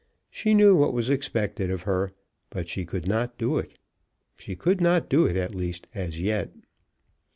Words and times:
She 0.31 0.55
knew 0.55 0.75
what 0.75 0.93
was 0.93 1.11
expected 1.11 1.69
of 1.69 1.83
her; 1.83 2.11
but 2.49 2.67
she 2.67 2.85
could 2.85 3.07
not 3.07 3.37
do 3.37 3.59
it; 3.59 3.77
she 4.35 4.55
could 4.55 4.81
not 4.81 5.09
do 5.09 5.27
it 5.27 5.35
at 5.35 5.53
least 5.53 5.85
as 5.93 6.19
yet. 6.19 6.51